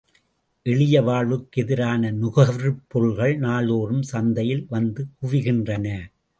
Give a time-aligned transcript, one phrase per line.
[0.65, 5.87] எளிய வாழ்வுக்கு எதிரான நுகர்வுப் பொருள்கள் நாள்தோறும் சந்தையில் வந்து குவிகின்றன.